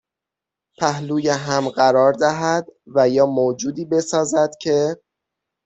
پهلوی 0.79 1.29
هم 1.29 1.65
قرار 1.69 2.13
دهد 2.13 2.65
و 2.95 3.09
یا 3.09 3.25
موجودی 3.25 3.85
بسازد 3.85 4.49
که 4.61 4.97